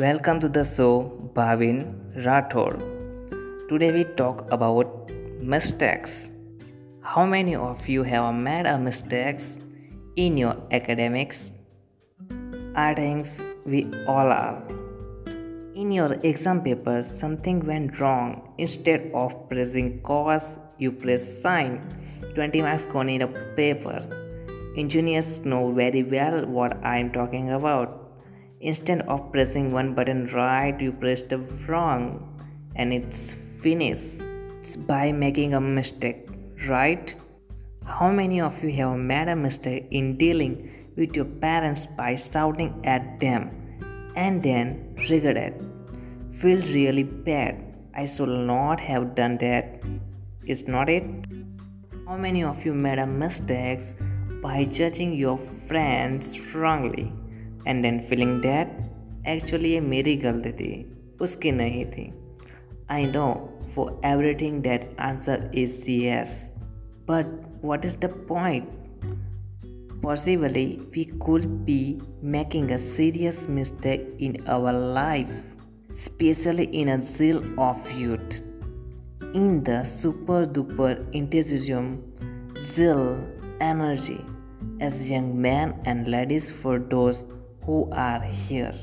Welcome 0.00 0.38
to 0.40 0.48
the 0.48 0.64
show 0.64 0.92
Bhavin 1.34 1.78
Rathod. 2.26 2.76
Today 3.68 3.90
we 3.92 4.04
talk 4.20 4.50
about 4.50 5.10
mistakes. 5.42 6.30
How 7.02 7.26
many 7.26 7.54
of 7.54 7.86
you 7.86 8.02
have 8.04 8.34
made 8.34 8.64
a 8.64 8.78
mistakes 8.78 9.60
in 10.16 10.38
your 10.38 10.56
academics? 10.70 11.52
I 12.74 12.94
think 12.94 13.26
we 13.66 13.84
all 14.06 14.32
are. 14.38 14.62
In 15.74 15.92
your 15.92 16.14
exam 16.22 16.62
paper, 16.62 17.02
something 17.02 17.60
went 17.66 18.00
wrong. 18.00 18.54
Instead 18.56 19.10
of 19.12 19.38
pressing 19.50 20.00
cos, 20.00 20.60
you 20.78 20.92
press 20.92 21.42
sine. 21.42 21.86
20 22.34 22.62
marks 22.62 22.86
gone 22.86 23.10
in 23.10 23.20
a 23.20 23.28
paper. 23.54 23.98
Engineers 24.78 25.40
know 25.40 25.72
very 25.72 26.04
well 26.04 26.46
what 26.46 26.82
I 26.82 26.96
am 26.96 27.12
talking 27.12 27.50
about. 27.50 27.99
Instead 28.62 29.00
of 29.08 29.32
pressing 29.32 29.70
one 29.72 29.94
button 29.94 30.26
right, 30.34 30.78
you 30.78 30.92
press 30.92 31.22
the 31.22 31.38
wrong 31.66 32.04
and 32.76 32.92
it's 32.92 33.34
finished. 33.62 34.20
It's 34.58 34.76
by 34.76 35.12
making 35.12 35.54
a 35.54 35.60
mistake, 35.60 36.28
right? 36.68 37.14
How 37.86 38.12
many 38.12 38.42
of 38.42 38.62
you 38.62 38.70
have 38.72 38.98
made 38.98 39.28
a 39.28 39.34
mistake 39.34 39.86
in 39.90 40.18
dealing 40.18 40.70
with 40.94 41.16
your 41.16 41.24
parents 41.24 41.86
by 41.86 42.16
shouting 42.16 42.82
at 42.84 43.18
them 43.18 43.50
and 44.14 44.42
then 44.42 44.94
regret? 45.08 45.58
Feel 46.30 46.60
really 46.60 47.04
bad. 47.04 47.64
I 47.94 48.04
should 48.04 48.28
not 48.28 48.78
have 48.78 49.14
done 49.14 49.38
that. 49.38 49.82
Is 50.44 50.68
not 50.68 50.90
it? 50.90 51.04
How 52.06 52.18
many 52.18 52.44
of 52.44 52.62
you 52.66 52.74
made 52.74 52.98
a 52.98 53.06
mistakes 53.06 53.94
by 54.42 54.64
judging 54.64 55.14
your 55.14 55.38
friends 55.38 56.38
wrongly 56.54 57.10
and 57.65 57.83
then 57.83 57.99
feeling 58.09 58.41
that 58.41 58.67
actually 59.25 59.71
ये 59.73 59.79
मेरी 59.81 60.15
गलती 60.23 60.51
थी 60.61 60.71
उसकी 61.21 61.51
नहीं 61.51 61.85
थी 61.95 62.11
I 62.89 63.05
know 63.11 63.49
for 63.75 63.85
everything 64.03 64.61
that 64.61 64.83
answer 65.09 65.37
is 65.63 65.77
yes 65.89 66.53
but 67.07 67.25
what 67.61 67.85
is 67.89 67.95
the 67.97 68.09
point 68.09 68.69
possibly 70.01 70.65
we 70.95 71.05
could 71.25 71.65
be 71.65 71.99
making 72.21 72.71
a 72.71 72.77
serious 72.77 73.47
mistake 73.47 74.05
in 74.19 74.37
our 74.47 74.73
life 74.73 75.31
especially 75.91 76.65
in 76.81 76.89
a 76.89 77.01
zeal 77.01 77.41
of 77.57 77.91
youth 77.91 78.41
in 79.33 79.63
the 79.63 79.83
super 79.83 80.45
duper 80.57 80.91
enthusiasm 81.21 81.87
zeal 82.59 83.17
energy 83.59 84.19
as 84.79 85.09
young 85.09 85.29
men 85.47 85.73
and 85.85 86.07
ladies 86.07 86.51
for 86.51 86.77
those 86.77 87.25
who 87.70 87.88
are 87.92 88.20
here. 88.20 88.74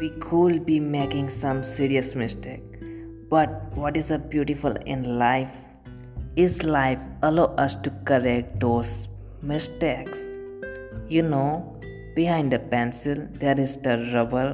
We 0.00 0.10
could 0.22 0.66
be 0.66 0.78
making 0.78 1.30
some 1.30 1.62
serious 1.64 2.14
mistake. 2.14 2.64
But 3.30 3.52
what 3.82 3.96
is 3.96 4.10
a 4.10 4.18
beautiful 4.18 4.74
in 4.94 5.04
life 5.18 5.54
is 6.36 6.62
life 6.62 6.98
allow 7.22 7.46
us 7.64 7.74
to 7.86 7.90
correct 8.10 8.60
those 8.60 9.08
mistakes. 9.40 10.22
You 11.08 11.22
know, 11.22 11.80
behind 12.14 12.52
the 12.52 12.58
pencil 12.58 13.26
there 13.44 13.58
is 13.58 13.78
the 13.78 13.96
rubber. 14.12 14.48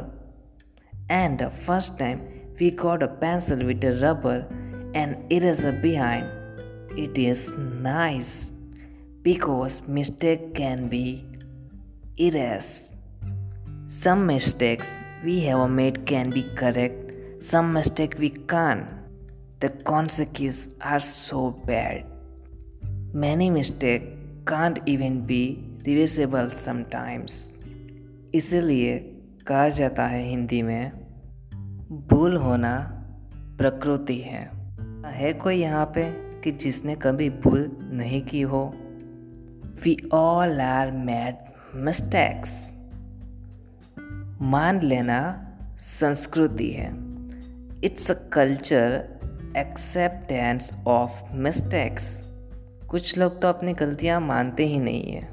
And 1.09 1.41
the 1.41 1.51
first 1.67 1.99
time 1.99 2.23
we 2.61 2.71
got 2.71 3.03
a 3.03 3.09
pencil 3.09 3.67
with 3.71 3.83
a 3.83 3.95
rubber 4.05 4.47
and 4.95 5.33
eraser 5.33 5.73
behind, 5.73 6.31
it 6.97 7.19
is 7.19 7.51
nice 7.89 8.53
because 9.23 9.83
mistake 9.89 10.55
can 10.55 10.87
be 10.87 11.25
erased. 12.19 13.00
Some 13.91 14.25
mistakes 14.25 14.97
we 15.25 15.41
have 15.41 15.69
made 15.69 16.07
can 16.07 16.31
be 16.31 16.45
correct, 16.55 17.43
some 17.43 17.73
mistake 17.73 18.15
we 18.21 18.31
can't. 18.31 18.89
The 19.59 19.71
consequences 19.71 20.77
are 20.81 21.01
so 21.01 21.51
bad. 21.67 22.05
Many 23.13 23.51
mistakes 23.51 24.07
can't 24.47 24.79
even 24.87 25.27
be 25.27 25.59
reversible 25.85 26.53
sometimes. 26.53 27.51
इसलिए 28.35 28.97
कहा 29.47 29.69
जाता 29.69 30.07
है 30.07 30.23
हिंदी 30.23 30.63
में 30.63 30.93
भूल 32.11 32.37
होना 32.37 32.75
प्रकृति 33.59 34.21
है 34.21 34.49
है 35.19 35.33
कोई 35.43 35.57
यहाँ 35.57 35.87
पे 35.95 36.11
कि 36.45 36.51
जिसने 36.51 36.95
कभी 36.95 37.31
भूल 37.45 37.71
नहीं 37.93 38.23
की 38.27 38.43
हो 38.53 38.67
we 39.85 39.97
all 40.15 40.61
are 40.61 40.91
made 41.07 41.49
mistakes 41.87 42.80
मान 44.43 44.81
लेना 44.81 45.47
संस्कृति 45.81 46.71
है। 46.71 46.91
It's 47.85 48.11
a 48.11 48.15
culture 48.15 49.09
acceptance 49.57 50.73
of 50.87 51.33
mistakes 51.33 52.23
कुछ 52.89 53.19
लोग 53.19 53.43
तो 53.43 53.49
अपनी 53.49 53.73
गलतियाँ 53.73 54.21
मानते 54.21 54.67
ही 54.67 54.79
नहीं 54.79 55.13
है। 55.13 55.29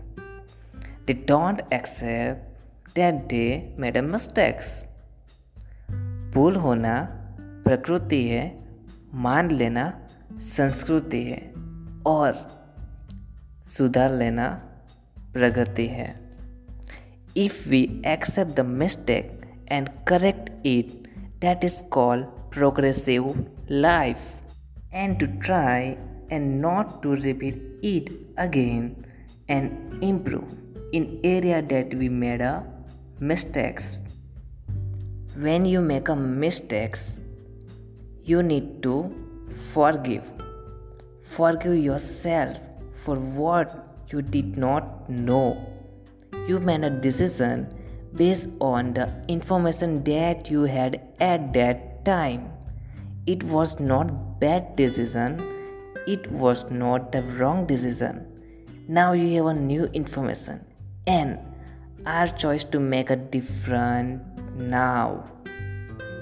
They 1.06 1.13
don't 1.13 1.73
accept 1.73 2.95
that 2.95 3.16
they 3.16 3.75
made 3.79 3.97
a 3.97 4.01
mistakes 4.01 4.85
भूल 6.34 6.56
होना 6.56 7.07
प्रकृति 7.66 8.28
है, 8.28 8.63
मान 9.13 9.51
लेना 9.51 10.00
संस्कृति 10.34 11.24
है, 11.24 11.53
और 12.07 12.47
सुधार 13.66 14.13
लेना 14.13 14.50
प्रगति 15.34 15.88
है। 15.88 16.26
if 17.46 17.68
we 17.68 18.02
accept 18.03 18.56
the 18.56 18.64
mistake 18.64 19.30
and 19.68 19.90
correct 20.06 20.50
it 20.64 20.90
that 21.42 21.64
is 21.64 21.84
called 21.92 22.25
progressive 22.50 23.25
life. 23.70 24.24
And 24.92 25.20
to 25.20 25.28
try 25.48 25.98
and 26.31 26.62
not 26.62 27.03
to 27.03 27.09
repeat 27.16 27.62
it 27.84 28.09
again 28.38 29.06
and 29.48 30.03
improve 30.03 30.56
in 30.94 31.20
area 31.24 31.62
that 31.62 31.94
we 31.94 32.09
made 32.09 32.42
a 32.42 32.66
mistakes. 33.20 34.02
When 35.36 35.66
you 35.66 35.81
make 35.81 36.09
a 36.09 36.16
mistakes 36.16 37.19
you 38.24 38.42
need 38.44 38.84
to 38.84 38.96
forgive. 39.74 40.24
Forgive 41.36 41.78
yourself 41.78 42.58
for 42.92 43.16
what 43.16 43.74
you 44.12 44.22
did 44.22 44.58
not 44.58 45.09
know. 45.09 45.76
You 46.47 46.59
made 46.59 46.84
a 46.84 46.90
decision 46.90 47.74
based 48.16 48.50
on 48.59 48.94
the 48.94 49.12
information 49.28 50.03
that 50.06 50.50
you 50.50 50.63
had 50.63 51.02
at 51.19 51.52
that 51.53 52.06
time. 52.06 52.52
It 53.25 53.44
was 53.44 53.80
not 53.80 54.40
bad 54.40 54.75
decision. 54.75 55.44
It 56.07 56.31
was 56.31 56.72
not 56.72 57.12
the 57.12 57.24
wrong 57.24 57.66
decision. 57.66 58.25
Now 58.88 59.12
you 59.12 59.36
have 59.38 59.57
a 59.57 59.59
new 59.59 59.86
information 59.94 60.66
and 61.06 61.38
our 62.06 62.30
choice 62.30 62.63
to 62.66 62.80
make 62.80 63.09
a 63.09 63.18
different 63.18 64.22
now. 64.56 65.25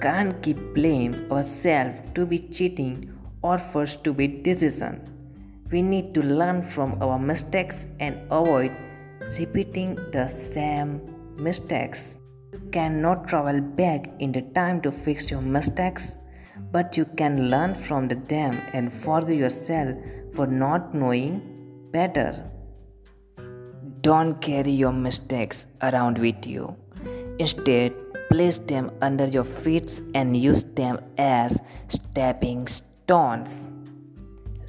Can't 0.02 0.42
keep 0.42 0.58
blame 0.74 1.14
ourselves 1.30 2.00
to 2.14 2.26
be 2.26 2.40
cheating 2.40 3.12
or 3.42 3.58
to 3.58 4.12
be 4.12 4.26
decision 4.26 5.00
we 5.70 5.82
need 5.82 6.14
to 6.14 6.22
learn 6.22 6.62
from 6.62 6.96
our 7.02 7.18
mistakes 7.18 7.86
and 7.98 8.16
avoid 8.30 8.70
repeating 9.38 9.94
the 10.12 10.28
same 10.28 11.00
mistakes. 11.36 12.18
You 12.52 12.60
cannot 12.70 13.28
travel 13.28 13.60
back 13.60 14.08
in 14.18 14.32
the 14.32 14.42
time 14.42 14.80
to 14.82 14.92
fix 14.92 15.30
your 15.30 15.40
mistakes, 15.40 16.18
but 16.72 16.96
you 16.96 17.04
can 17.04 17.50
learn 17.50 17.74
from 17.74 18.08
them 18.08 18.60
and 18.72 18.92
forgive 18.92 19.38
yourself 19.38 19.96
for 20.34 20.46
not 20.46 20.94
knowing 20.94 21.42
better. 21.92 22.50
Don't 24.00 24.40
carry 24.40 24.70
your 24.70 24.92
mistakes 24.92 25.66
around 25.82 26.18
with 26.18 26.46
you. 26.46 26.76
Instead, 27.38 27.92
place 28.28 28.58
them 28.58 28.90
under 29.02 29.26
your 29.26 29.44
feet 29.44 30.00
and 30.14 30.36
use 30.36 30.64
them 30.64 30.98
as 31.18 31.60
stepping 31.88 32.66
stones. 32.66 33.70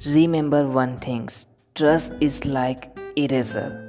Remember 0.06 0.66
one 0.66 0.96
thing 0.98 1.28
trust 1.74 2.12
is 2.20 2.44
like 2.44 2.96
eraser. 3.16 3.87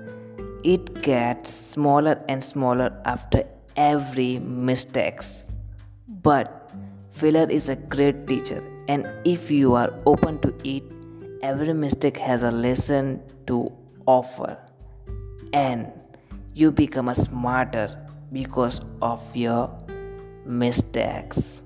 It 0.63 1.01
gets 1.01 1.53
smaller 1.53 2.21
and 2.27 2.43
smaller 2.43 3.01
after 3.05 3.45
every 3.75 4.39
mistakes. 4.39 5.49
But 6.07 6.71
failure 7.11 7.47
is 7.49 7.69
a 7.69 7.75
great 7.75 8.27
teacher 8.27 8.63
and 8.87 9.07
if 9.23 9.49
you 9.51 9.75
are 9.75 9.93
open 10.05 10.39
to 10.39 10.53
it, 10.63 10.83
every 11.41 11.73
mistake 11.73 12.17
has 12.17 12.43
a 12.43 12.51
lesson 12.51 13.21
to 13.47 13.71
offer 14.05 14.57
and 15.53 15.91
you 16.53 16.71
become 16.71 17.07
a 17.07 17.15
smarter 17.15 17.95
because 18.33 18.81
of 19.01 19.23
your 19.35 19.71
mistakes. 20.45 21.63